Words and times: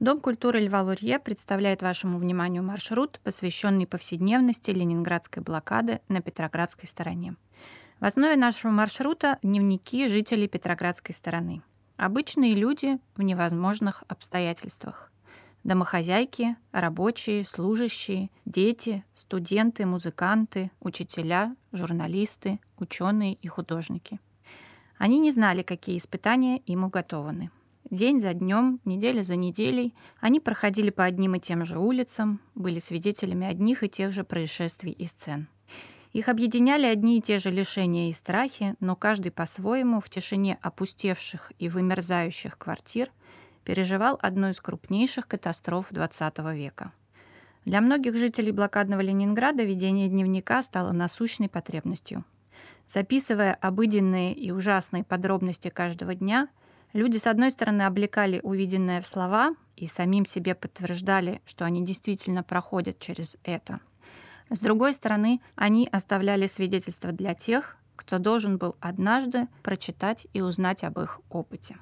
Дом 0.00 0.20
культуры 0.20 0.60
Льва 0.60 0.82
Лурье 0.82 1.18
представляет 1.18 1.82
вашему 1.82 2.18
вниманию 2.18 2.62
маршрут, 2.62 3.18
посвященный 3.24 3.84
повседневности 3.84 4.70
ленинградской 4.70 5.42
блокады 5.42 6.00
на 6.06 6.22
Петроградской 6.22 6.86
стороне. 6.86 7.34
В 7.98 8.04
основе 8.04 8.36
нашего 8.36 8.70
маршрута 8.70 9.38
дневники 9.42 10.06
жителей 10.06 10.46
Петроградской 10.46 11.12
стороны. 11.12 11.62
Обычные 11.96 12.54
люди 12.54 13.00
в 13.16 13.22
невозможных 13.22 14.04
обстоятельствах. 14.06 15.10
Домохозяйки, 15.64 16.54
рабочие, 16.70 17.44
служащие, 17.44 18.30
дети, 18.44 19.04
студенты, 19.16 19.84
музыканты, 19.84 20.70
учителя, 20.78 21.56
журналисты, 21.72 22.60
ученые 22.78 23.34
и 23.34 23.48
художники. 23.48 24.20
Они 24.96 25.18
не 25.18 25.32
знали, 25.32 25.64
какие 25.64 25.98
испытания 25.98 26.58
им 26.58 26.84
уготованы. 26.84 27.50
День 27.90 28.20
за 28.20 28.34
днем, 28.34 28.80
неделя 28.84 29.22
за 29.22 29.34
неделей 29.34 29.94
они 30.20 30.40
проходили 30.40 30.90
по 30.90 31.04
одним 31.04 31.36
и 31.36 31.40
тем 31.40 31.64
же 31.64 31.78
улицам, 31.78 32.38
были 32.54 32.80
свидетелями 32.80 33.46
одних 33.46 33.82
и 33.82 33.88
тех 33.88 34.12
же 34.12 34.24
происшествий 34.24 34.92
и 34.92 35.06
сцен. 35.06 35.48
Их 36.12 36.28
объединяли 36.28 36.84
одни 36.84 37.18
и 37.18 37.22
те 37.22 37.38
же 37.38 37.50
лишения 37.50 38.10
и 38.10 38.12
страхи, 38.12 38.74
но 38.80 38.94
каждый 38.94 39.32
по-своему 39.32 40.00
в 40.00 40.10
тишине 40.10 40.58
опустевших 40.60 41.50
и 41.58 41.70
вымерзающих 41.70 42.58
квартир 42.58 43.10
переживал 43.64 44.18
одну 44.20 44.50
из 44.50 44.60
крупнейших 44.60 45.26
катастроф 45.26 45.90
XX 45.90 46.54
века. 46.54 46.92
Для 47.64 47.80
многих 47.80 48.16
жителей 48.16 48.52
блокадного 48.52 49.00
Ленинграда 49.00 49.62
ведение 49.62 50.08
дневника 50.08 50.62
стало 50.62 50.92
насущной 50.92 51.48
потребностью. 51.48 52.24
Записывая 52.86 53.54
обыденные 53.54 54.34
и 54.34 54.50
ужасные 54.50 55.04
подробности 55.04 55.68
каждого 55.68 56.14
дня, 56.14 56.48
Люди, 56.92 57.18
с 57.18 57.26
одной 57.26 57.50
стороны, 57.50 57.82
облекали 57.82 58.40
увиденное 58.42 59.00
в 59.02 59.06
слова 59.06 59.54
и 59.76 59.86
самим 59.86 60.24
себе 60.24 60.54
подтверждали, 60.54 61.42
что 61.44 61.64
они 61.64 61.84
действительно 61.84 62.42
проходят 62.42 62.98
через 62.98 63.36
это. 63.44 63.80
С 64.50 64.60
другой 64.60 64.94
стороны, 64.94 65.40
они 65.54 65.88
оставляли 65.92 66.46
свидетельства 66.46 67.12
для 67.12 67.34
тех, 67.34 67.76
кто 67.96 68.18
должен 68.18 68.56
был 68.56 68.76
однажды 68.80 69.48
прочитать 69.62 70.26
и 70.32 70.40
узнать 70.40 70.84
об 70.84 70.98
их 70.98 71.20
опыте. 71.28 71.76